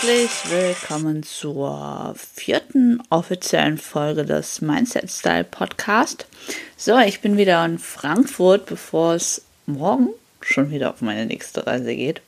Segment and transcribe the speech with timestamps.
[0.00, 6.28] Herzlich willkommen zur vierten offiziellen Folge des Mindset Style Podcast.
[6.76, 10.10] So, ich bin wieder in Frankfurt, bevor es morgen
[10.40, 12.22] schon wieder auf meine nächste Reise geht.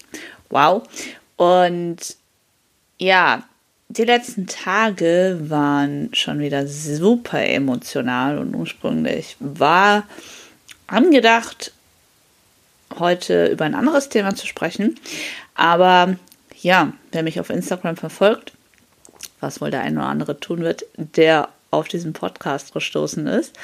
[0.49, 0.83] Wow.
[1.37, 2.17] Und
[2.99, 3.45] ja,
[3.89, 10.09] die letzten Tage waren schon wieder super emotional und ursprünglich war
[10.89, 11.71] angedacht,
[12.99, 14.99] heute über ein anderes Thema zu sprechen.
[15.55, 16.17] Aber
[16.63, 18.53] ja, wer mich auf Instagram verfolgt,
[19.41, 23.55] was wohl der eine oder andere tun wird, der auf diesen Podcast gestoßen ist,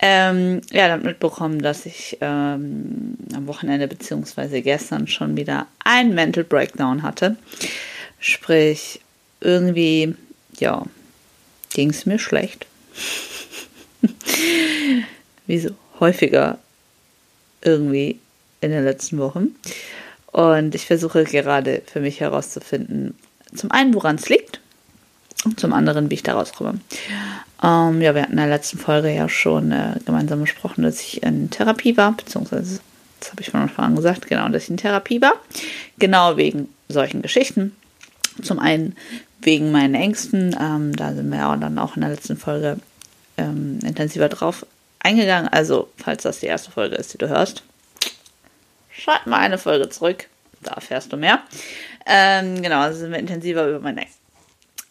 [0.00, 4.60] ähm, ja, dann mitbekommen, dass ich ähm, am Wochenende bzw.
[4.60, 7.36] gestern schon wieder ein Mental Breakdown hatte.
[8.18, 9.00] Sprich,
[9.40, 10.14] irgendwie,
[10.58, 10.82] ja,
[11.72, 12.66] ging es mir schlecht.
[15.46, 16.58] Wie so häufiger
[17.62, 18.18] irgendwie
[18.60, 19.54] in den letzten Wochen.
[20.36, 23.14] Und ich versuche gerade für mich herauszufinden,
[23.54, 24.60] zum einen, woran es liegt
[25.46, 26.78] und zum anderen, wie ich da rauskomme.
[27.62, 31.22] Ähm, ja, wir hatten in der letzten Folge ja schon äh, gemeinsam besprochen, dass ich
[31.22, 32.80] in Therapie war, beziehungsweise,
[33.18, 35.32] das habe ich von Anfang an gesagt, genau, dass ich in Therapie war.
[35.98, 37.74] Genau wegen solchen Geschichten.
[38.42, 38.94] Zum einen
[39.40, 42.76] wegen meinen Ängsten, ähm, da sind wir ja dann auch in der letzten Folge
[43.38, 44.66] ähm, intensiver drauf
[44.98, 45.48] eingegangen.
[45.48, 47.62] Also, falls das die erste Folge ist, die du hörst,
[49.06, 50.26] schalt mal eine Folge zurück.
[50.62, 51.42] Da erfährst du mehr.
[52.06, 54.04] Ähm, genau, also sind wir intensiver über meine,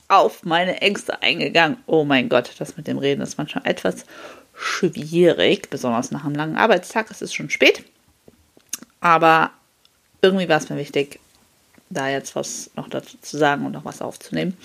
[0.08, 1.78] auf meine Ängste eingegangen.
[1.86, 4.06] Oh mein Gott, das mit dem Reden ist manchmal etwas
[4.56, 7.12] schwierig, besonders nach einem langen Arbeitstag.
[7.12, 7.84] Es ist schon spät.
[9.02, 9.52] Aber
[10.22, 11.20] irgendwie war es mir wichtig,
[11.90, 14.58] da jetzt was noch dazu zu sagen und noch was aufzunehmen.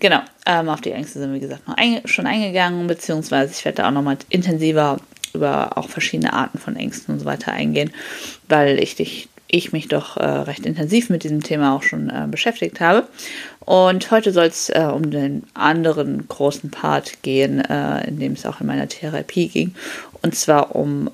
[0.00, 3.64] Genau, ähm, auf die Ängste sind wir, wie gesagt, noch einge schon eingegangen, beziehungsweise ich
[3.64, 4.98] werde da auch noch mal intensiver
[5.36, 7.92] über auch verschiedene Arten von Ängsten und so weiter eingehen,
[8.48, 12.26] weil ich dich ich mich doch äh, recht intensiv mit diesem Thema auch schon äh,
[12.28, 13.06] beschäftigt habe.
[13.60, 18.44] Und heute soll es äh, um den anderen großen Part gehen, äh, in dem es
[18.44, 19.74] auch in meiner Therapie ging.
[20.22, 21.10] Und zwar um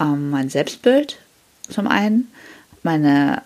[0.00, 1.18] ähm, mein Selbstbild
[1.68, 2.30] zum einen,
[2.82, 3.42] meine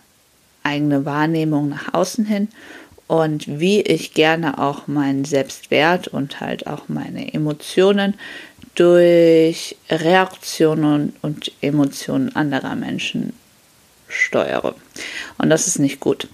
[0.63, 2.49] eigene Wahrnehmung nach außen hin
[3.07, 8.15] und wie ich gerne auch meinen Selbstwert und halt auch meine Emotionen
[8.81, 13.35] durch Reaktionen und Emotionen anderer Menschen
[14.09, 14.75] steuere.
[15.37, 16.29] Und das ist nicht gut.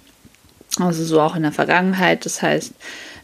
[0.79, 2.25] Also so auch in der Vergangenheit.
[2.25, 2.73] Das heißt,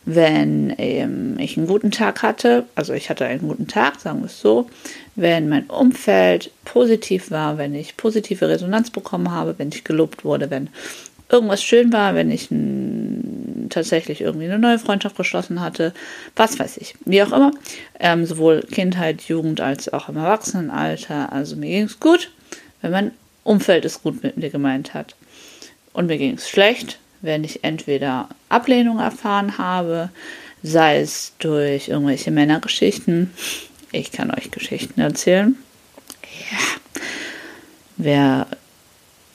[0.04, 4.26] wenn ähm, ich einen guten Tag hatte, also ich hatte einen guten Tag, sagen wir
[4.26, 4.68] es so,
[5.14, 10.50] wenn mein Umfeld positiv war, wenn ich positive Resonanz bekommen habe, wenn ich gelobt wurde,
[10.50, 10.68] wenn
[11.32, 15.94] irgendwas schön war, wenn ich ein, tatsächlich irgendwie eine neue Freundschaft geschlossen hatte,
[16.36, 17.52] was weiß ich, wie auch immer,
[17.98, 22.30] ähm, sowohl Kindheit, Jugend als auch im Erwachsenenalter, also mir ging es gut,
[22.82, 23.10] wenn mein
[23.44, 25.16] Umfeld es gut mit mir gemeint hat.
[25.92, 30.10] Und mir ging es schlecht, wenn ich entweder Ablehnung erfahren habe,
[30.62, 33.32] sei es durch irgendwelche Männergeschichten.
[33.90, 35.56] Ich kann euch Geschichten erzählen.
[36.50, 36.58] Ja.
[37.96, 38.46] Wer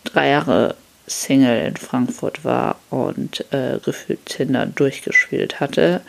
[0.04, 0.76] drei Jahre
[1.08, 6.02] Single in Frankfurt war und äh, gefühlt Tinder durchgespielt hatte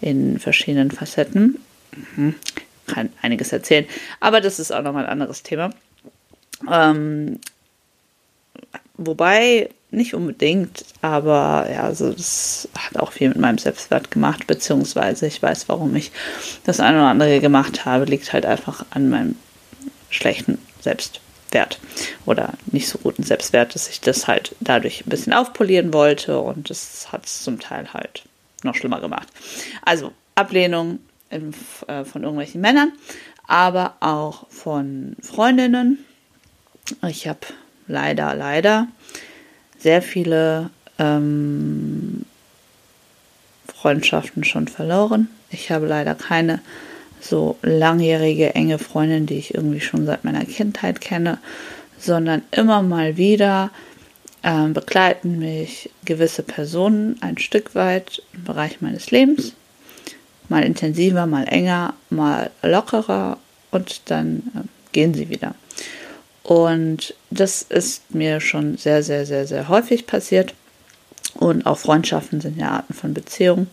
[0.00, 1.58] in verschiedenen Facetten.
[2.16, 2.34] Mhm.
[2.86, 3.86] Kann einiges erzählen,
[4.20, 5.70] aber das ist auch nochmal ein anderes Thema.
[6.70, 7.40] Ähm,
[8.98, 15.26] wobei nicht unbedingt, aber ja, also das hat auch viel mit meinem Selbstwert gemacht, beziehungsweise
[15.26, 16.12] ich weiß, warum ich
[16.64, 19.36] das eine oder andere gemacht habe, liegt halt einfach an meinem
[20.10, 21.23] schlechten Selbstwert
[22.26, 26.70] oder nicht so guten Selbstwert, dass ich das halt dadurch ein bisschen aufpolieren wollte und
[26.70, 28.24] das hat es zum Teil halt
[28.62, 29.28] noch schlimmer gemacht.
[29.82, 30.98] Also Ablehnung
[31.30, 31.54] in,
[31.86, 32.92] äh, von irgendwelchen Männern,
[33.46, 36.04] aber auch von Freundinnen.
[37.08, 37.40] Ich habe
[37.86, 38.88] leider, leider
[39.78, 42.24] sehr viele ähm,
[43.74, 45.28] Freundschaften schon verloren.
[45.50, 46.60] Ich habe leider keine
[47.24, 51.38] so langjährige, enge Freundin, die ich irgendwie schon seit meiner Kindheit kenne,
[51.98, 53.70] sondern immer mal wieder
[54.42, 59.54] ähm, begleiten mich gewisse Personen ein Stück weit im Bereich meines Lebens.
[60.50, 63.38] Mal intensiver, mal enger, mal lockerer
[63.70, 65.54] und dann äh, gehen sie wieder.
[66.42, 70.54] Und das ist mir schon sehr, sehr, sehr, sehr häufig passiert.
[71.36, 73.68] Und auch Freundschaften sind ja Arten von Beziehungen.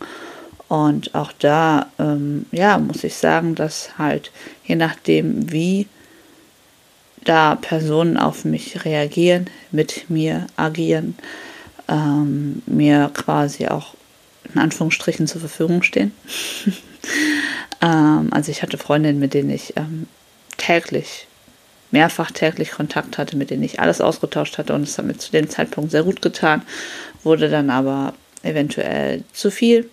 [0.72, 4.30] Und auch da, ähm, ja, muss ich sagen, dass halt
[4.64, 5.86] je nachdem, wie
[7.24, 11.14] da Personen auf mich reagieren, mit mir agieren,
[11.88, 13.92] ähm, mir quasi auch
[14.54, 16.12] in Anführungsstrichen zur Verfügung stehen.
[17.82, 20.06] ähm, also ich hatte Freundinnen, mit denen ich ähm,
[20.56, 21.26] täglich
[21.90, 25.32] mehrfach täglich Kontakt hatte, mit denen ich alles ausgetauscht hatte und es hat mir zu
[25.32, 26.62] dem Zeitpunkt sehr gut getan,
[27.24, 29.90] wurde dann aber eventuell zu viel.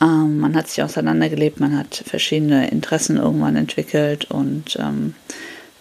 [0.00, 5.14] Ähm, man hat sich auseinandergelebt, man hat verschiedene Interessen irgendwann entwickelt und ähm,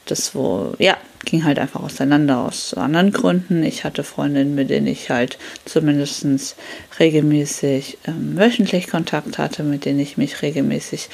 [0.06, 3.64] das wo, ja, ging halt einfach auseinander aus anderen Gründen.
[3.64, 6.56] Ich hatte Freundinnen, mit denen ich halt zumindest
[7.00, 11.10] regelmäßig ähm, wöchentlich Kontakt hatte, mit denen ich mich regelmäßig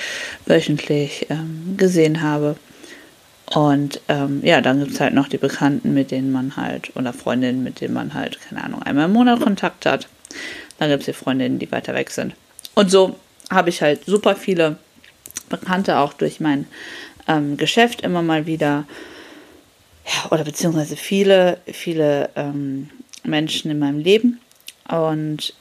[0.46, 2.56] wöchentlich ähm, gesehen habe.
[3.54, 7.14] Und ähm, ja, dann gibt es halt noch die Bekannten, mit denen man halt, oder
[7.14, 10.08] Freundinnen, mit denen man halt, keine Ahnung, einmal im Monat Kontakt hat.
[10.80, 12.34] Dann gibt es die Freundinnen, die weiter weg sind.
[12.76, 13.16] Und so
[13.50, 14.78] habe ich halt super viele
[15.50, 16.68] Bekannte auch durch mein
[17.28, 18.86] ähm, Geschäft immer mal wieder,
[20.06, 22.90] ja, oder beziehungsweise viele, viele ähm,
[23.24, 24.40] Menschen in meinem Leben.
[24.88, 25.54] Und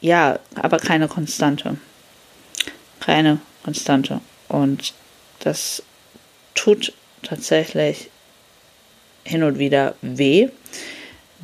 [0.00, 1.76] ja, aber keine Konstante.
[3.00, 4.20] Keine Konstante.
[4.48, 4.92] Und
[5.40, 5.82] das
[6.54, 6.92] tut
[7.22, 8.10] tatsächlich
[9.24, 10.48] hin und wieder weh,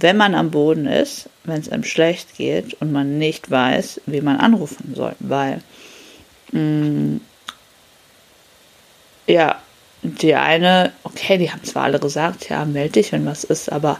[0.00, 4.20] wenn man am Boden ist, wenn es einem schlecht geht und man nicht weiß, wie
[4.20, 5.14] man anrufen soll.
[5.20, 5.62] Weil
[6.52, 7.20] mh, mm,
[9.26, 9.60] ja,
[10.02, 13.98] die eine, okay, die haben zwar alle gesagt, ja, melde dich, wenn was ist, aber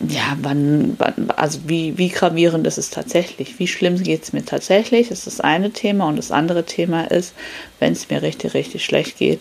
[0.00, 3.58] ja, wann, wann also wie, wie gravierend ist es tatsächlich?
[3.58, 5.08] Wie schlimm geht es mir tatsächlich?
[5.08, 6.06] Das ist das eine Thema.
[6.06, 7.34] Und das andere Thema ist,
[7.80, 9.40] wenn es mir richtig, richtig schlecht geht,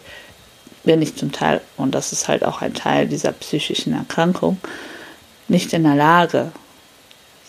[0.85, 4.57] bin ich zum Teil, und das ist halt auch ein Teil dieser psychischen Erkrankung,
[5.47, 6.51] nicht in der Lage,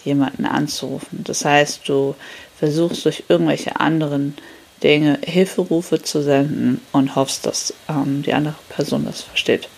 [0.05, 1.25] jemanden anzurufen.
[1.25, 2.15] Das heißt, du
[2.57, 4.37] versuchst durch irgendwelche anderen
[4.83, 9.69] Dinge Hilferufe zu senden und hoffst, dass ähm, die andere Person das versteht.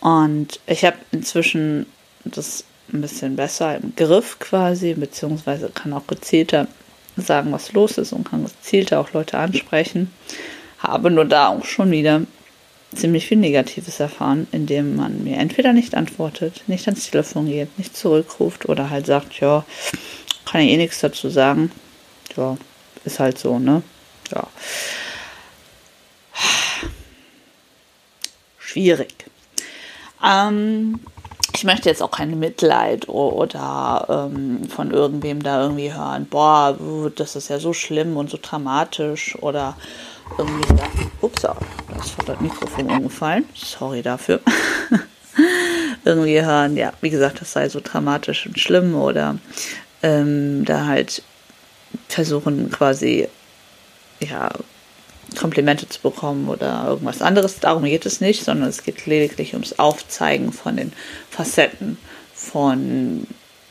[0.00, 1.86] Und ich habe inzwischen
[2.24, 6.66] das ein bisschen besser im Griff quasi, beziehungsweise kann auch gezielter
[7.16, 10.12] sagen, was los ist und kann gezielter auch Leute ansprechen.
[10.78, 12.22] Habe nur da auch schon wieder
[12.94, 17.96] ziemlich viel Negatives erfahren, indem man mir entweder nicht antwortet, nicht ans Telefon geht, nicht
[17.96, 19.64] zurückruft oder halt sagt, ja,
[20.44, 21.70] kann ich eh nichts dazu sagen.
[22.36, 22.56] Ja,
[23.04, 23.82] ist halt so, ne?
[24.34, 24.46] Ja.
[28.58, 29.26] Schwierig.
[30.24, 31.00] Ähm,
[31.54, 36.78] ich möchte jetzt auch kein Mitleid oder ähm, von irgendwem da irgendwie hören, boah,
[37.14, 39.76] das ist ja so schlimm und so dramatisch oder
[40.38, 40.84] irgendwie da.
[41.20, 41.56] Ups, da
[41.98, 43.44] ist das Mikrofon umgefallen.
[43.54, 44.40] Sorry dafür.
[46.04, 49.38] irgendwie hören, ja, wie gesagt, das sei so dramatisch und schlimm oder
[50.02, 51.22] ähm, da halt
[52.08, 53.28] versuchen quasi
[54.20, 54.50] ja
[55.38, 57.60] Komplimente zu bekommen oder irgendwas anderes.
[57.60, 60.92] Darum geht es nicht, sondern es geht lediglich ums Aufzeigen von den
[61.30, 61.96] Facetten
[62.34, 63.26] von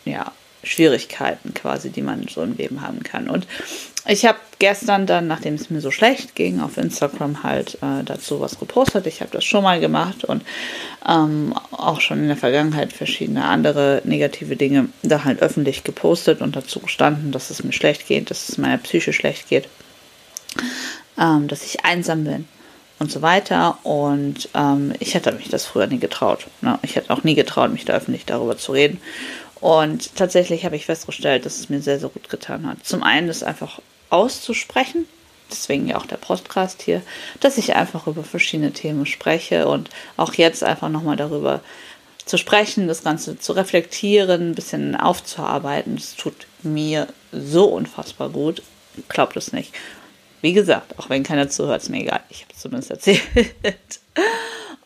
[0.06, 0.32] ja,
[0.64, 3.30] Schwierigkeiten quasi, die man so im Leben haben kann.
[3.30, 3.48] Und
[4.08, 8.40] ich habe gestern dann, nachdem es mir so schlecht ging, auf Instagram halt äh, dazu
[8.42, 9.06] was gepostet.
[9.06, 10.44] Ich habe das schon mal gemacht und
[11.08, 16.56] ähm, auch schon in der Vergangenheit verschiedene andere negative Dinge da halt öffentlich gepostet und
[16.56, 19.68] dazu gestanden, dass es mir schlecht geht, dass es meiner Psyche schlecht geht,
[21.20, 22.48] ähm, dass ich einsam bin
[22.98, 23.78] und so weiter.
[23.84, 26.48] Und ähm, ich hätte mich das früher nie getraut.
[26.62, 26.80] Ne?
[26.82, 29.00] Ich hätte auch nie getraut, mich da öffentlich darüber zu reden.
[29.60, 32.84] Und tatsächlich habe ich festgestellt, dass es mir sehr, sehr gut getan hat.
[32.84, 33.80] Zum einen ist einfach
[34.12, 35.06] auszusprechen,
[35.50, 37.02] deswegen ja auch der Podcast hier,
[37.40, 41.62] dass ich einfach über verschiedene Themen spreche und auch jetzt einfach nochmal darüber
[42.26, 45.96] zu sprechen, das Ganze zu reflektieren, ein bisschen aufzuarbeiten.
[45.96, 48.62] Das tut mir so unfassbar gut.
[49.10, 49.74] Glaubt es nicht.
[50.42, 52.22] Wie gesagt, auch wenn keiner zuhört, ist mir egal.
[52.30, 53.22] Ich habe es zumindest erzählt.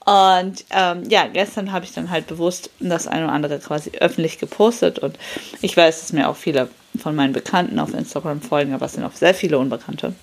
[0.06, 4.38] Und ähm, ja, gestern habe ich dann halt bewusst das eine oder andere quasi öffentlich
[4.38, 5.00] gepostet.
[5.00, 5.18] Und
[5.62, 9.04] ich weiß, dass mir auch viele von meinen Bekannten auf Instagram folgen, aber es sind
[9.04, 10.14] auch sehr viele Unbekannte,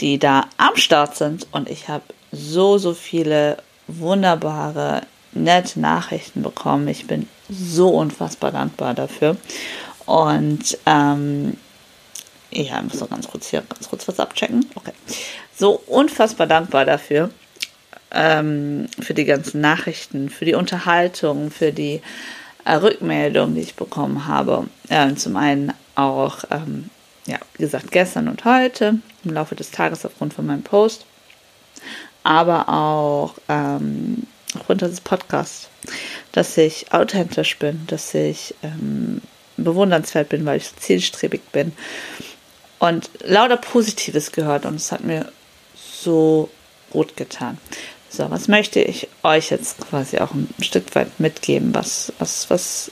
[0.00, 1.46] die da am Start sind.
[1.52, 6.88] Und ich habe so, so viele wunderbare, nette Nachrichten bekommen.
[6.88, 9.36] Ich bin so unfassbar dankbar dafür.
[10.06, 11.56] Und ähm,
[12.50, 14.66] ja, ich muss noch ganz kurz hier ganz kurz was abchecken.
[14.74, 14.92] Okay.
[15.54, 17.30] So unfassbar dankbar dafür
[18.10, 22.00] ähm, für die ganzen Nachrichten, für die Unterhaltung, für die
[22.68, 24.66] äh, Rückmeldung, die ich bekommen habe.
[24.90, 26.90] Ähm, zum einen auch, ähm,
[27.26, 31.06] ja, wie gesagt, gestern und heute im Laufe des Tages aufgrund von meinem Post,
[32.22, 35.68] aber auch ähm, aufgrund des Podcasts,
[36.32, 39.22] dass ich authentisch bin, dass ich ähm,
[39.56, 41.72] bewundernswert bin, weil ich zielstrebig bin
[42.78, 45.32] und lauter Positives gehört und es hat mir
[45.74, 46.50] so
[46.90, 47.56] gut getan.
[48.10, 51.74] So, was möchte ich euch jetzt quasi auch ein Stück weit mitgeben?
[51.74, 52.90] Was, was, was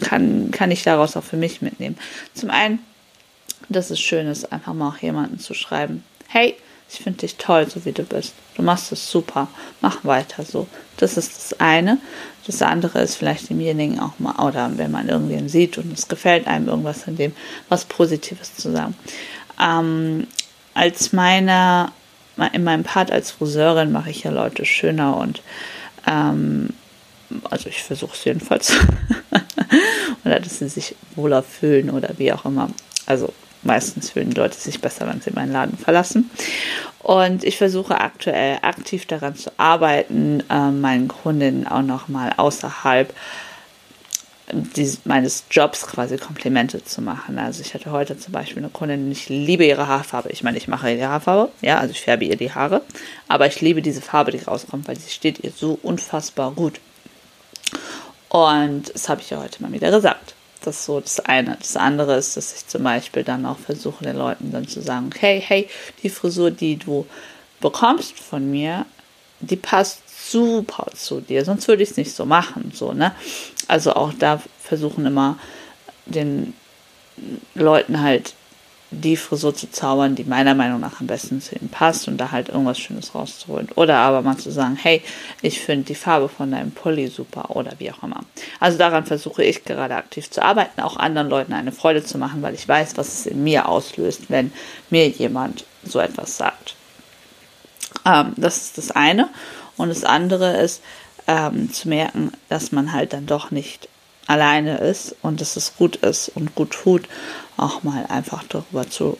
[0.00, 1.96] kann, kann ich daraus auch für mich mitnehmen?
[2.34, 2.80] Zum einen,
[3.68, 6.02] dass es schön ist, einfach mal auch jemanden zu schreiben.
[6.26, 6.56] Hey,
[6.92, 8.34] ich finde dich toll, so wie du bist.
[8.56, 9.46] Du machst es super.
[9.80, 10.66] Mach weiter so.
[10.96, 11.98] Das ist das eine.
[12.46, 16.48] Das andere ist vielleicht demjenigen auch mal, oder wenn man irgendwen sieht und es gefällt
[16.48, 17.32] einem irgendwas in dem,
[17.68, 18.96] was Positives zu sagen.
[19.60, 20.26] Ähm,
[20.74, 21.92] als meiner,
[22.48, 25.42] in meinem Part als Friseurin mache ich ja Leute schöner und
[26.06, 26.70] ähm,
[27.50, 28.72] also ich versuche es jedenfalls.
[30.24, 32.70] oder dass sie sich wohler fühlen oder wie auch immer.
[33.06, 33.32] Also
[33.62, 36.30] meistens fühlen Leute sich besser, wenn sie meinen Laden verlassen.
[37.00, 43.14] Und ich versuche aktuell aktiv daran zu arbeiten, äh, meinen Kundinnen auch nochmal außerhalb
[44.52, 47.38] dieses, meines Jobs quasi Komplimente zu machen.
[47.38, 50.30] Also ich hatte heute zum Beispiel eine Kundin, ich liebe ihre Haarfarbe.
[50.30, 52.82] Ich meine, ich mache ihre Haarfarbe, ja, also ich färbe ihr die Haare,
[53.28, 56.80] aber ich liebe diese Farbe, die rauskommt, weil sie steht ihr so unfassbar gut.
[58.28, 60.34] Und das habe ich ja heute mal wieder gesagt.
[60.62, 61.56] Das ist so das eine.
[61.58, 65.10] Das andere ist, dass ich zum Beispiel dann auch versuche, den Leuten dann zu sagen,
[65.18, 65.68] hey, hey,
[66.02, 67.06] die Frisur, die du
[67.60, 68.86] bekommst von mir,
[69.40, 73.12] die passt super zu dir, sonst würde ich es nicht so machen, so, ne?
[73.70, 75.38] Also auch da versuchen immer
[76.06, 76.54] den
[77.54, 78.34] Leuten halt
[78.90, 82.32] die Frisur zu zaubern, die meiner Meinung nach am besten zu ihnen passt und da
[82.32, 83.68] halt irgendwas Schönes rauszuholen.
[83.76, 85.02] Oder aber mal zu sagen, hey,
[85.42, 88.22] ich finde die Farbe von deinem Pulli super oder wie auch immer.
[88.58, 92.42] Also daran versuche ich gerade aktiv zu arbeiten, auch anderen Leuten eine Freude zu machen,
[92.42, 94.52] weil ich weiß, was es in mir auslöst, wenn
[94.90, 96.74] mir jemand so etwas sagt.
[98.04, 99.28] Ähm, das ist das eine.
[99.76, 100.82] Und das andere ist
[101.26, 103.88] ähm, zu merken, dass man halt dann doch nicht
[104.26, 107.08] alleine ist und dass es gut ist und gut tut,
[107.56, 109.18] auch mal einfach darüber zu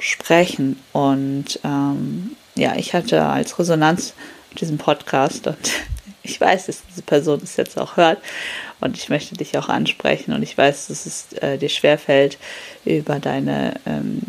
[0.00, 0.82] sprechen.
[0.92, 4.14] Und ähm, ja, ich hatte als Resonanz
[4.58, 5.58] diesen Podcast und
[6.22, 8.18] ich weiß, dass diese Person es jetzt auch hört
[8.80, 12.38] und ich möchte dich auch ansprechen und ich weiß, dass es äh, dir schwerfällt,
[12.84, 14.22] über deine ähm,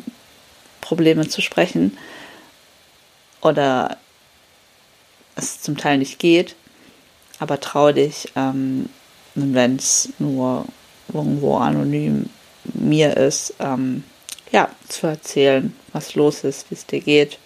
[0.82, 1.98] Probleme zu sprechen
[3.42, 3.98] oder
[5.36, 6.56] es zum Teil nicht geht,
[7.40, 8.90] aber trau dich, ähm,
[9.36, 10.66] wenn es nur
[11.14, 12.30] irgendwo anonym
[12.74, 14.04] mir ist, ähm,
[14.52, 17.38] ja, zu erzählen, was los ist, wie es dir geht,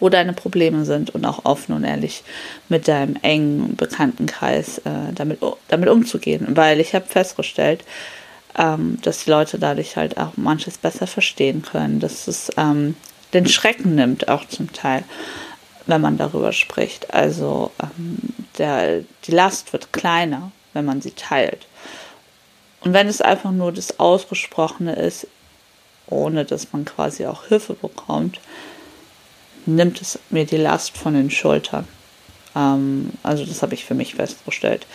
[0.00, 2.24] wo deine Probleme sind und auch offen und ehrlich
[2.68, 6.48] mit deinem engen Bekanntenkreis äh, damit, damit umzugehen.
[6.56, 7.84] Weil ich habe festgestellt,
[8.58, 12.96] ähm, dass die Leute dadurch halt auch manches besser verstehen können, dass es ähm,
[13.32, 15.04] den Schrecken nimmt, auch zum Teil,
[15.86, 17.12] wenn man darüber spricht.
[17.12, 18.18] Also ähm,
[18.58, 21.66] der, die Last wird kleiner wenn man sie teilt.
[22.80, 25.26] Und wenn es einfach nur das Ausgesprochene ist,
[26.08, 28.40] ohne dass man quasi auch Hilfe bekommt,
[29.66, 31.86] nimmt es mir die Last von den Schultern.
[32.56, 34.86] Ähm, also das habe ich für mich festgestellt.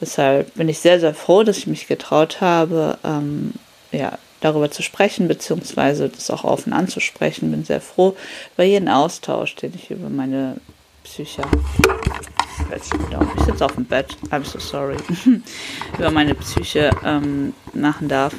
[0.00, 3.54] Deshalb bin ich sehr, sehr froh, dass ich mich getraut habe, ähm,
[3.90, 7.50] ja, darüber zu sprechen, beziehungsweise das auch offen anzusprechen.
[7.50, 8.16] Bin sehr froh
[8.54, 10.56] über jeden Austausch, den ich über meine
[11.04, 11.42] Psyche
[13.36, 14.16] ich sitze auf dem Bett.
[14.30, 14.96] I'm so sorry.
[15.98, 18.34] über meine Psyche ähm, machen darf.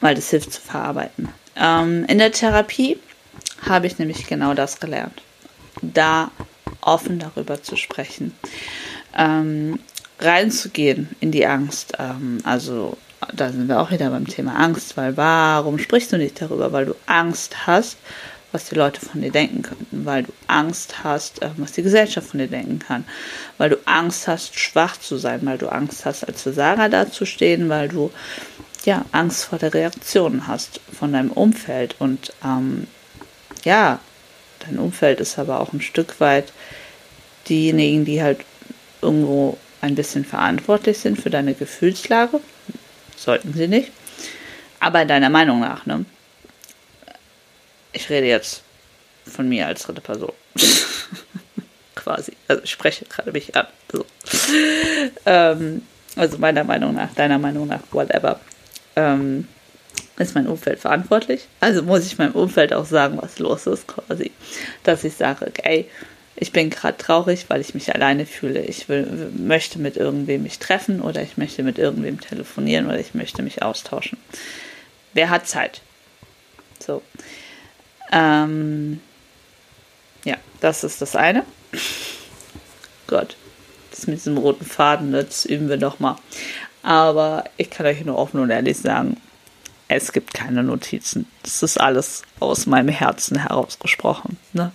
[0.00, 1.28] Weil das hilft zu verarbeiten.
[1.56, 2.98] Ähm, in der Therapie
[3.66, 5.22] habe ich nämlich genau das gelernt.
[5.80, 6.30] Da
[6.80, 8.34] offen darüber zu sprechen.
[9.16, 9.78] Ähm,
[10.18, 11.94] reinzugehen in die Angst.
[11.98, 12.96] Ähm, also
[13.34, 16.72] da sind wir auch wieder beim Thema Angst, weil warum sprichst du nicht darüber?
[16.72, 17.96] Weil du Angst hast
[18.52, 22.28] was die Leute von dir denken könnten, weil du Angst hast, äh, was die Gesellschaft
[22.28, 23.04] von dir denken kann,
[23.58, 27.88] weil du Angst hast, schwach zu sein, weil du Angst hast, als Versager dazustehen, weil
[27.88, 28.12] du
[28.84, 31.96] ja Angst vor der Reaktion hast von deinem Umfeld.
[31.98, 32.86] Und ähm,
[33.64, 34.00] ja,
[34.60, 36.52] dein Umfeld ist aber auch ein Stück weit
[37.48, 38.40] diejenigen, die halt
[39.00, 42.40] irgendwo ein bisschen verantwortlich sind für deine Gefühlslage.
[43.22, 43.92] Sollten sie nicht.
[44.80, 46.04] Aber deiner Meinung nach, ne?
[47.92, 48.62] ich rede jetzt
[49.24, 50.32] von mir als dritte Person.
[51.94, 52.32] Quasi.
[52.48, 53.66] Also ich spreche gerade mich an.
[53.92, 54.04] So.
[55.24, 55.82] Ähm,
[56.16, 58.40] also meiner Meinung nach, deiner Meinung nach, whatever.
[58.96, 59.46] Ähm,
[60.18, 61.46] ist mein Umfeld verantwortlich.
[61.60, 64.32] Also muss ich meinem Umfeld auch sagen, was los ist, quasi.
[64.82, 65.88] Dass ich sage, okay,
[66.36, 68.62] ich bin gerade traurig, weil ich mich alleine fühle.
[68.62, 73.14] Ich will, möchte mit irgendwem mich treffen oder ich möchte mit irgendwem telefonieren oder ich
[73.14, 74.18] möchte mich austauschen.
[75.12, 75.82] Wer hat Zeit?
[76.78, 77.02] So.
[78.10, 79.00] Ähm,
[80.24, 81.44] ja, das ist das eine.
[83.06, 83.36] Gott,
[83.90, 86.16] das mit diesem roten Faden, das üben wir doch mal.
[86.82, 89.18] Aber ich kann euch nur offen und ehrlich sagen,
[89.88, 91.26] es gibt keine Notizen.
[91.42, 94.38] Das ist alles aus meinem Herzen herausgesprochen.
[94.52, 94.72] Ne?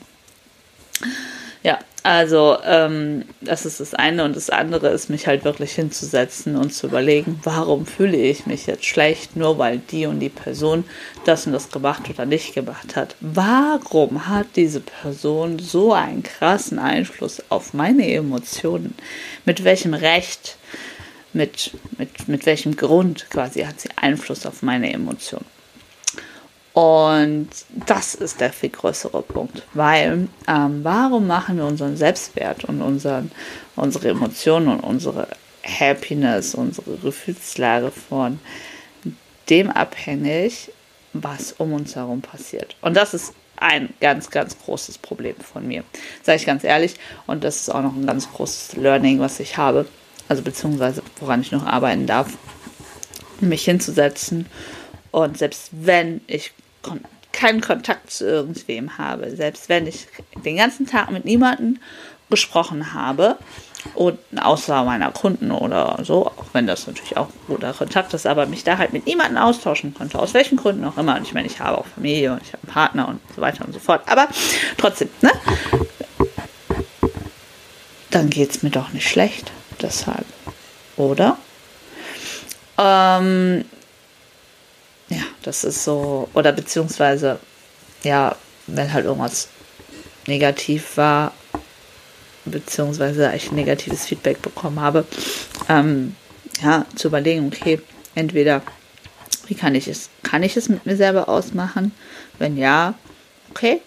[1.63, 4.23] Ja, Also, ähm, das ist das eine.
[4.23, 8.65] Und das andere ist, mich halt wirklich hinzusetzen und zu überlegen, warum fühle ich mich
[8.65, 10.85] jetzt schlecht, nur weil die und die Person
[11.25, 13.17] das und das gemacht oder nicht gemacht hat.
[13.19, 18.95] Warum hat diese Person so einen krassen Einfluss auf meine Emotionen?
[19.43, 20.55] Mit welchem Recht?
[21.33, 25.56] Mit, mit, mit welchem Grund quasi hat sie Einfluss auf meine Emotionen?
[26.77, 27.49] Und
[27.87, 33.31] das ist der viel größere Punkt, weil ähm, warum machen wir unseren Selbstwert und unseren,
[33.75, 35.27] unsere Emotionen und unsere
[35.63, 38.39] Happiness, unsere Gefühlslage von
[39.49, 40.69] dem abhängig,
[41.13, 42.75] was um uns herum passiert.
[42.81, 45.83] Und das ist ein ganz, ganz großes Problem von mir,
[46.21, 46.93] sage ich ganz ehrlich.
[47.25, 49.87] Und das ist auch noch ein ganz großes Learning, was ich habe,
[50.29, 52.37] also beziehungsweise woran ich noch arbeiten darf,
[53.41, 54.45] mich hinzusetzen.
[55.09, 56.53] Und selbst wenn ich
[56.87, 57.01] kon
[57.33, 60.07] keinen Kontakt zu irgendwem habe, selbst wenn ich
[60.43, 61.77] den ganzen Tag mit niemandem
[62.31, 63.37] gesprochen habe,
[63.93, 68.45] und außer meiner Kunden oder so, auch wenn das natürlich auch guter Kontakt ist, aber
[68.45, 71.15] mich da halt mit niemandem austauschen konnte, aus welchen Gründen auch immer.
[71.15, 73.65] Und ich meine, ich habe auch Familie und ich habe einen Partner und so weiter
[73.65, 74.01] und so fort.
[74.07, 74.27] Aber
[74.77, 75.31] trotzdem, ne?
[78.11, 79.51] Dann geht es mir doch nicht schlecht.
[79.81, 80.25] Deshalb.
[80.95, 81.37] Oder?
[82.77, 83.65] Ähm,
[85.09, 87.39] ja, das ist so, oder beziehungsweise,
[88.03, 88.35] ja,
[88.67, 89.49] wenn halt irgendwas
[90.27, 91.33] negativ war,
[92.45, 95.05] beziehungsweise ich negatives Feedback bekommen habe,
[95.69, 96.15] ähm,
[96.61, 97.79] ja, zu überlegen, okay,
[98.15, 98.61] entweder,
[99.47, 101.93] wie kann ich es, kann ich es mit mir selber ausmachen?
[102.37, 102.95] Wenn ja,
[103.51, 103.81] okay,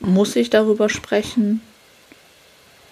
[0.00, 1.60] muss ich darüber sprechen?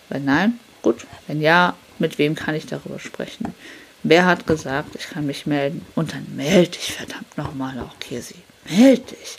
[0.09, 1.07] Wenn nein, gut.
[1.27, 3.55] Wenn ja, mit wem kann ich darüber sprechen?
[4.03, 5.85] Wer hat gesagt, ich kann mich melden?
[5.95, 8.35] Und dann melde dich, verdammt nochmal, auch Kesi.
[8.69, 9.39] Melde dich.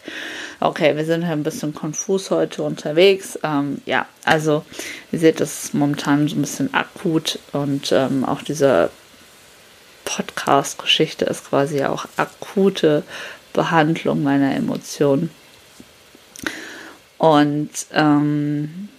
[0.60, 3.38] Okay, wir sind ein bisschen konfus heute unterwegs.
[3.44, 4.64] Ähm, ja, also
[5.12, 8.90] ihr seht, das ist momentan so ein bisschen akut und ähm, auch diese
[10.06, 13.04] Podcast-Geschichte ist quasi auch akute
[13.52, 15.30] Behandlung meiner Emotionen.
[17.18, 18.90] Und ähm,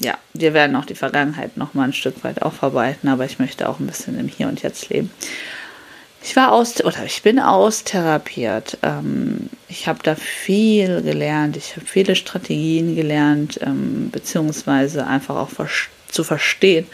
[0.00, 3.68] ja, wir werden auch die Vergangenheit noch mal ein Stück weit aufarbeiten, aber ich möchte
[3.68, 5.10] auch ein bisschen im Hier und Jetzt leben.
[6.22, 8.78] Ich war aus oder ich bin austherapiert.
[8.82, 11.56] Ähm, ich habe da viel gelernt.
[11.56, 15.50] Ich habe viele Strategien gelernt, ähm, beziehungsweise einfach auch
[16.08, 16.86] zu verstehen,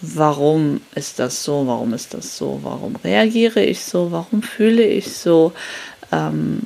[0.00, 5.12] warum ist das so, warum ist das so, warum reagiere ich so, warum fühle ich
[5.12, 5.52] so,
[6.12, 6.62] ähm,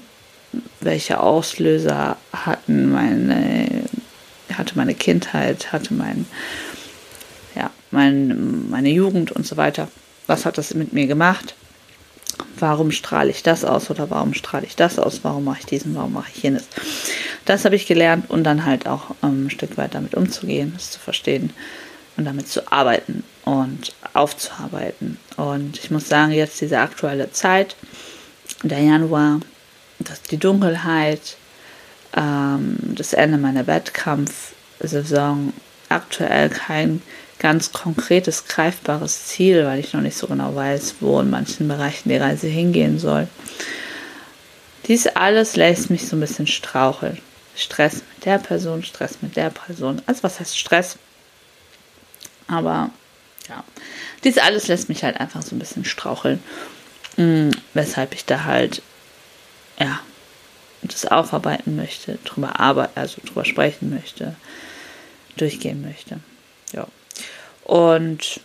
[0.80, 3.84] welche Auslöser hatten meine
[4.62, 6.24] hatte meine Kindheit, hatte mein,
[7.56, 9.88] ja, mein, meine Jugend und so weiter.
[10.28, 11.56] Was hat das mit mir gemacht?
[12.58, 15.20] Warum strahle ich das aus oder warum strahle ich das aus?
[15.24, 15.96] Warum mache ich diesen?
[15.96, 16.68] Warum mache ich jenes?
[17.44, 20.92] Das habe ich gelernt und dann halt auch ähm, ein Stück weit damit umzugehen, es
[20.92, 21.52] zu verstehen
[22.16, 25.18] und damit zu arbeiten und aufzuarbeiten.
[25.36, 27.74] Und ich muss sagen, jetzt diese aktuelle Zeit,
[28.62, 29.40] der Januar,
[29.98, 31.36] das, die Dunkelheit,
[32.16, 35.52] ähm, das Ende meiner Wettkampfsaison
[35.88, 37.02] aktuell kein
[37.38, 42.08] ganz konkretes, greifbares Ziel, weil ich noch nicht so genau weiß, wo in manchen Bereichen
[42.08, 43.26] die Reise hingehen soll.
[44.86, 47.18] Dies alles lässt mich so ein bisschen straucheln.
[47.56, 50.00] Stress mit der Person, Stress mit der Person.
[50.06, 50.96] Also was heißt Stress?
[52.48, 52.90] Aber
[53.48, 53.64] ja,
[54.24, 56.42] dies alles lässt mich halt einfach so ein bisschen straucheln.
[57.16, 58.82] Mh, weshalb ich da halt,
[59.78, 60.00] ja,
[60.82, 64.34] das aufarbeiten möchte, drüber arbeiten, also drüber sprechen möchte,
[65.36, 66.18] durchgehen möchte.
[66.72, 66.86] Ja.
[67.64, 68.40] Und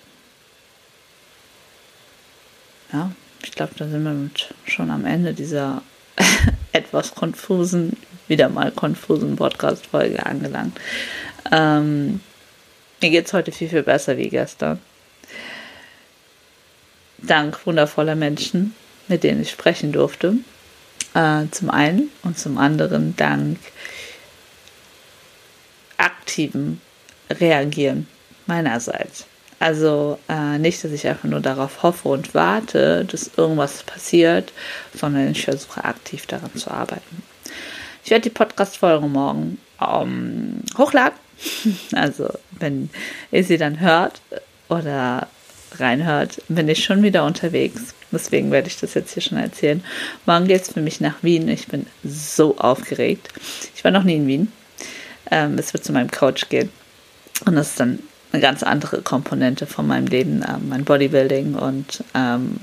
[2.94, 3.12] ja,
[3.44, 4.30] ich glaube, da sind wir
[4.66, 5.82] schon am Ende dieser
[6.72, 7.98] etwas konfusen,
[8.28, 10.80] wieder mal konfusen Podcast-Folge angelangt.
[11.52, 12.22] Ähm,
[13.02, 14.80] mir geht es heute viel, viel besser wie gestern.
[17.20, 18.76] Dank wundervoller Menschen,
[19.08, 20.36] mit denen ich sprechen durfte.
[21.14, 23.58] Äh, zum einen und zum anderen dank
[25.98, 26.82] aktiven
[27.30, 28.08] Reagieren
[28.46, 29.26] meinerseits.
[29.60, 34.54] Also äh, nicht, dass ich einfach nur darauf hoffe und warte, dass irgendwas passiert,
[34.94, 37.24] sondern ich versuche aktiv daran zu arbeiten.
[38.04, 41.18] Ich werde die Podcast-Folge morgen ähm, hochladen.
[41.94, 42.90] Also, wenn
[43.32, 44.22] ihr sie dann hört
[44.70, 45.28] oder
[45.78, 47.94] reinhört, bin ich schon wieder unterwegs.
[48.12, 49.84] Deswegen werde ich das jetzt hier schon erzählen.
[50.26, 51.48] Morgen geht es für mich nach Wien.
[51.50, 53.30] Ich bin so aufgeregt.
[53.76, 54.52] Ich war noch nie in Wien.
[55.30, 56.70] Ähm, es wird zu meinem Coach gehen.
[57.46, 58.00] Und das ist dann
[58.32, 62.58] eine ganz andere Komponente von meinem Leben, ähm, mein Bodybuilding und ähm,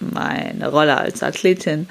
[0.00, 1.88] meine Rolle als Athletin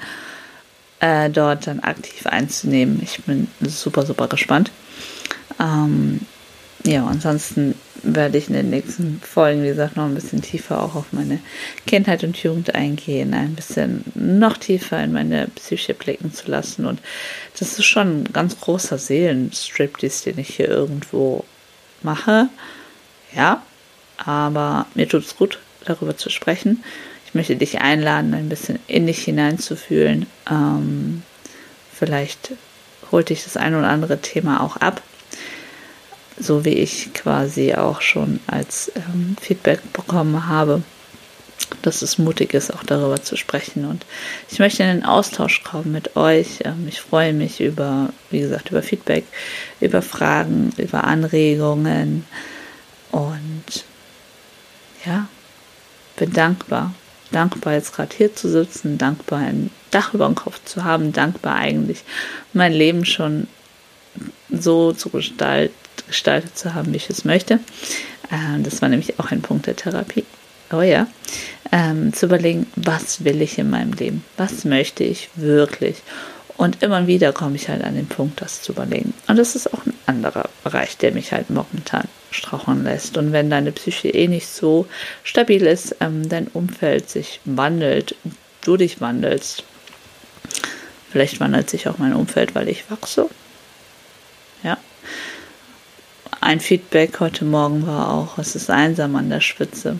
[1.00, 3.00] äh, dort dann aktiv einzunehmen.
[3.02, 4.70] Ich bin super, super gespannt.
[5.60, 6.20] Ähm,
[6.84, 7.74] ja, ansonsten
[8.14, 11.40] werde ich in den nächsten Folgen, wie gesagt, noch ein bisschen tiefer auch auf meine
[11.86, 16.86] Kindheit und Jugend eingehen, ein bisschen noch tiefer in meine Psyche blicken zu lassen.
[16.86, 17.00] Und
[17.58, 21.44] das ist schon ein ganz großer Seelenstriptease, den ich hier irgendwo
[22.02, 22.48] mache.
[23.34, 23.62] Ja,
[24.18, 26.84] aber mir tut es gut, darüber zu sprechen.
[27.26, 30.26] Ich möchte dich einladen, ein bisschen in dich hineinzufühlen.
[30.50, 31.22] Ähm,
[31.92, 32.52] vielleicht
[33.10, 35.02] holt dich das ein oder andere Thema auch ab
[36.38, 40.82] so wie ich quasi auch schon als ähm, Feedback bekommen habe,
[41.82, 43.86] dass es mutig ist, auch darüber zu sprechen.
[43.86, 44.04] Und
[44.50, 46.60] ich möchte in den Austausch kommen mit euch.
[46.64, 49.24] Ähm, ich freue mich über, wie gesagt, über Feedback,
[49.80, 52.26] über Fragen, über Anregungen
[53.12, 53.84] und
[55.04, 55.28] ja,
[56.16, 56.94] bin dankbar.
[57.32, 61.56] Dankbar jetzt gerade hier zu sitzen, dankbar ein Dach über dem Kopf zu haben, dankbar
[61.56, 62.04] eigentlich
[62.52, 63.48] mein Leben schon
[64.48, 65.74] so zu gestalten
[66.06, 67.60] gestaltet zu haben, wie ich es möchte.
[68.30, 70.24] Ähm, das war nämlich auch ein Punkt der Therapie.
[70.72, 71.06] Oh ja.
[71.72, 74.24] Ähm, zu überlegen, was will ich in meinem Leben?
[74.36, 76.02] Was möchte ich wirklich?
[76.56, 79.12] Und immer wieder komme ich halt an den Punkt, das zu überlegen.
[79.28, 83.18] Und das ist auch ein anderer Bereich, der mich halt momentan straucheln lässt.
[83.18, 84.86] Und wenn deine Psyche eh nicht so
[85.22, 88.16] stabil ist, ähm, dein Umfeld sich wandelt,
[88.64, 89.64] du dich wandelst,
[91.10, 93.28] vielleicht wandelt sich auch mein Umfeld, weil ich wachse.
[94.62, 94.78] Ja,
[96.46, 99.98] ein Feedback heute Morgen war auch, es ist einsam an der Spitze.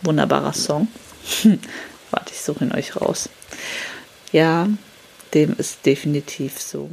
[0.00, 0.88] Wunderbarer Song.
[2.10, 3.28] Warte, ich suche ihn euch raus.
[4.32, 4.66] Ja,
[5.34, 6.90] dem ist definitiv so.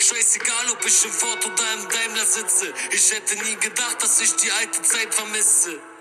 [0.00, 2.74] Scheißegal, ob ich im Ford oder im Daimler sitze.
[2.90, 5.91] Ich hätte nie gedacht, dass ich die alte Zeit vermisse.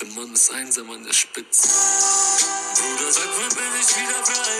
[0.00, 1.68] Der Mann ist einsam an der Spitze.
[1.68, 4.56] Bruder, sag, wann bin ich wieder frei?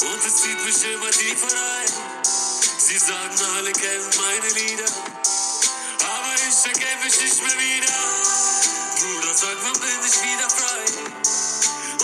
[0.00, 1.92] Und es zieht mich immer tiefer rein.
[2.78, 4.90] Sie sagen, alle kennen meine Lieder.
[6.08, 7.92] Aber ich erkenne mich nicht mehr wieder.
[8.96, 10.84] Bruder, sag, wann bin ich wieder frei?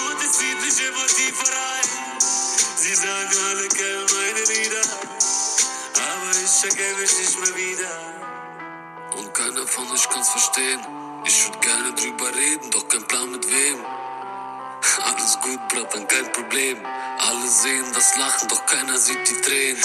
[0.04, 2.20] Und es zieht mich immer tiefer rein.
[2.76, 4.86] Sie sagen, alle kennen meine Lieder.
[6.04, 8.20] Aber ich erkenne mich nicht mehr wieder.
[9.16, 10.99] Und keiner von euch kann's verstehen.
[11.32, 13.78] Ich würde gerne drüber reden, doch kein Plan mit wem.
[15.04, 16.78] Alles gut, Bratan, kein Problem.
[16.84, 19.80] Alle sehen das Lachen, doch keiner sieht die Tränen.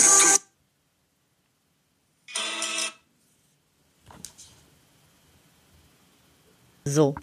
[6.85, 7.15] Du so.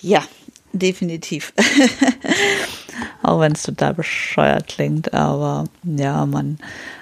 [0.00, 0.26] Ja,
[0.72, 1.52] definitiv.
[3.28, 6.58] Auch wenn es total bescheuert klingt, aber ja, man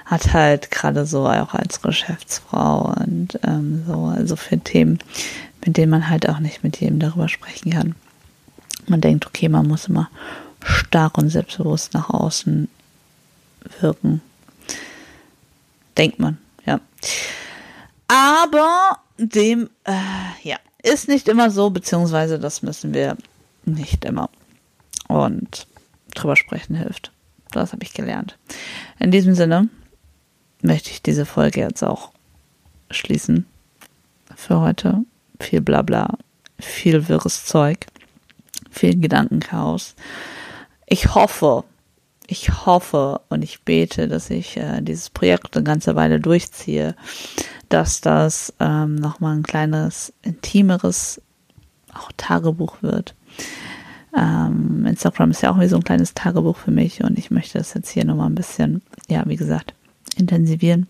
[0.06, 4.98] hat halt gerade so auch als Geschäftsfrau und ähm, so, also für Themen,
[5.64, 7.94] mit denen man halt auch nicht mit jedem darüber sprechen kann.
[8.88, 10.10] Man denkt, okay, man muss immer
[10.64, 12.68] stark und selbstbewusst nach außen
[13.80, 14.20] wirken.
[15.96, 16.80] Denkt man, ja.
[18.08, 19.92] Aber dem, äh,
[20.42, 23.16] ja, ist nicht immer so, beziehungsweise das müssen wir
[23.64, 24.28] nicht immer.
[25.06, 25.68] Und
[26.16, 27.12] drüber sprechen hilft.
[27.52, 28.38] Das habe ich gelernt.
[28.98, 29.68] In diesem Sinne
[30.62, 32.12] möchte ich diese Folge jetzt auch
[32.90, 33.46] schließen
[34.34, 35.04] für heute.
[35.40, 36.16] Viel Blabla,
[36.58, 37.86] viel wirres Zeug,
[38.70, 39.94] viel Gedankenchaos.
[40.86, 41.64] Ich hoffe,
[42.26, 46.96] ich hoffe und ich bete, dass ich äh, dieses Projekt eine ganze Weile durchziehe,
[47.68, 51.20] dass das ähm, nochmal ein kleines, intimeres
[51.92, 53.14] auch Tagebuch wird.
[54.16, 57.58] Ähm, Instagram ist ja auch wie so ein kleines Tagebuch für mich und ich möchte
[57.58, 59.74] das jetzt hier nochmal ein bisschen, ja, wie gesagt,
[60.16, 60.86] intensivieren,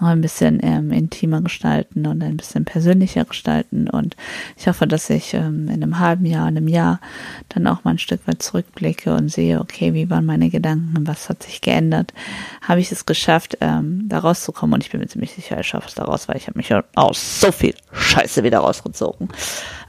[0.00, 3.88] noch ein bisschen ähm, intimer gestalten und ein bisschen persönlicher gestalten.
[3.88, 4.16] Und
[4.56, 7.00] ich hoffe, dass ich ähm, in einem halben Jahr, einem Jahr
[7.48, 11.28] dann auch mal ein Stück weit zurückblicke und sehe, okay, wie waren meine Gedanken, was
[11.28, 12.12] hat sich geändert?
[12.60, 14.74] Habe ich es geschafft, ähm, da rauszukommen?
[14.74, 17.40] Und ich bin mir ziemlich sicher, ich schaffe es daraus, weil ich habe mich aus
[17.40, 19.28] so viel Scheiße wieder rausgezogen.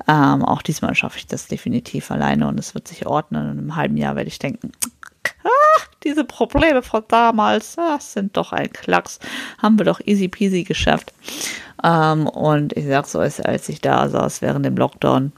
[0.09, 3.51] Ähm, auch diesmal schaffe ich das definitiv alleine und es wird sich ordnen.
[3.51, 4.71] Und im halben Jahr werde ich denken,
[6.03, 9.19] diese Probleme von damals, das sind doch ein Klacks.
[9.59, 11.13] Haben wir doch easy peasy geschafft.
[11.83, 15.31] Ähm, und ich sag so, als, ich da saß während dem Lockdown,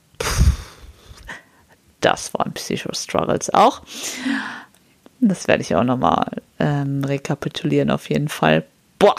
[1.99, 3.81] das waren Psycho-Struggles auch.
[5.19, 8.65] Das werde ich auch nochmal ähm, rekapitulieren, auf jeden Fall.
[8.99, 9.15] Boah,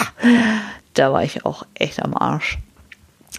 [0.94, 2.58] da war ich auch echt am Arsch.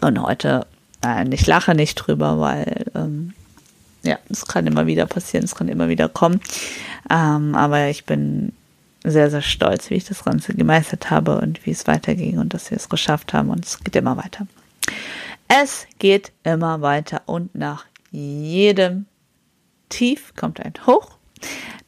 [0.02, 0.68] Und heute,
[1.04, 3.34] nein, ich lache nicht drüber, weil ähm,
[4.04, 6.42] ja, es kann immer wieder passieren, es kann immer wieder kommen.
[7.10, 8.54] Ähm, aber ich bin
[9.04, 12.72] sehr, sehr stolz, wie ich das Ganze gemeistert habe und wie es weiterging und dass
[12.72, 14.48] wir es geschafft haben und es geht immer weiter.
[15.48, 19.06] Es geht immer weiter und nach jedem
[19.90, 21.18] Tief kommt ein Hoch,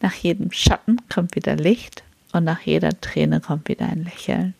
[0.01, 4.53] nach jedem Schatten kommt wieder Licht und nach jeder Träne kommt wieder ein Lächeln.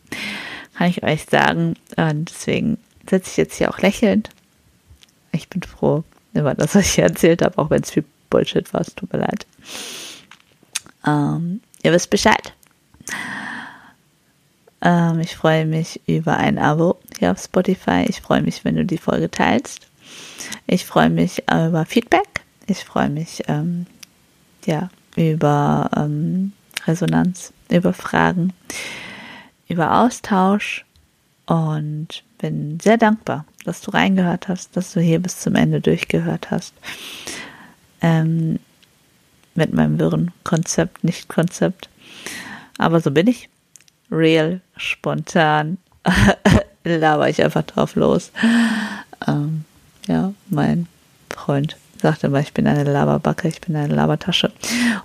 [0.74, 1.74] Kann ich euch sagen.
[1.96, 4.30] Und deswegen sitze ich jetzt hier auch lächelnd.
[5.36, 8.80] Ich bin froh über das, was ich erzählt habe, auch wenn es viel Bullshit war.
[8.80, 9.46] Es tut mir leid.
[11.06, 12.54] Ähm, ihr wisst Bescheid.
[14.80, 18.04] Ähm, ich freue mich über ein Abo hier auf Spotify.
[18.08, 19.86] Ich freue mich, wenn du die Folge teilst.
[20.66, 22.28] Ich freue mich über Feedback.
[22.66, 23.86] Ich freue mich ähm,
[24.64, 26.52] ja, über ähm,
[26.86, 28.52] Resonanz, über Fragen,
[29.68, 30.85] über Austausch
[31.46, 36.50] und bin sehr dankbar, dass du reingehört hast, dass du hier bis zum Ende durchgehört
[36.50, 36.74] hast.
[38.00, 38.58] Ähm,
[39.54, 41.88] mit meinem wirren Konzept, nicht Konzept.
[42.78, 43.48] Aber so bin ich.
[44.10, 45.78] Real, spontan,
[46.84, 48.30] laber ich einfach drauf los.
[49.26, 49.64] Ähm,
[50.06, 50.86] ja, mein
[51.30, 54.52] Freund sagte immer, ich bin eine Laberbacke, ich bin eine Labertasche.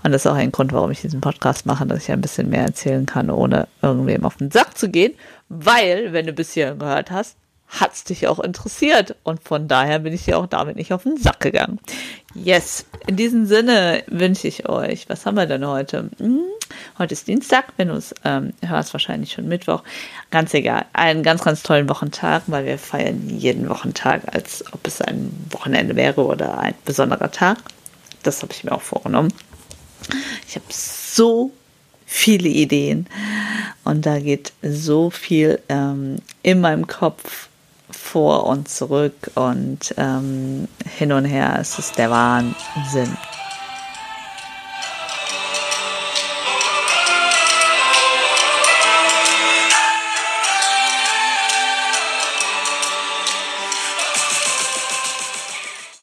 [0.03, 2.49] Und das ist auch ein Grund, warum ich diesen Podcast mache, dass ich ein bisschen
[2.49, 5.13] mehr erzählen kann, ohne irgendwem auf den Sack zu gehen.
[5.49, 7.37] Weil, wenn du bis hierhin gehört hast,
[7.71, 9.15] hat es dich auch interessiert.
[9.23, 11.79] Und von daher bin ich dir auch damit nicht auf den Sack gegangen.
[12.35, 16.09] Yes, in diesem Sinne wünsche ich euch, was haben wir denn heute?
[16.17, 16.41] Hm,
[16.99, 19.83] heute ist Dienstag, wenn du es ähm, hörst, wahrscheinlich schon Mittwoch.
[20.31, 25.01] Ganz egal, einen ganz, ganz tollen Wochentag, weil wir feiern jeden Wochentag, als ob es
[25.01, 27.57] ein Wochenende wäre oder ein besonderer Tag.
[28.23, 29.33] Das habe ich mir auch vorgenommen.
[30.47, 31.51] Ich habe so
[32.05, 33.07] viele Ideen
[33.85, 37.47] und da geht so viel ähm, in meinem Kopf
[37.95, 41.57] vor und zurück und ähm, hin und her.
[41.59, 43.17] Es ist der Wahnsinn.